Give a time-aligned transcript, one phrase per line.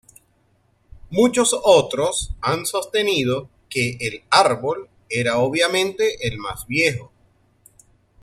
[1.11, 7.11] Muchos otros han sostenido que el árbol era obviamente el más viejo.